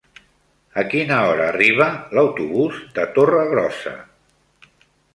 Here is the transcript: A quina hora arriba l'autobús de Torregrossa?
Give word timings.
A 0.81 0.83
quina 0.93 1.19
hora 1.25 1.51
arriba 1.53 1.91
l'autobús 2.19 2.83
de 2.99 3.09
Torregrossa? 3.19 3.99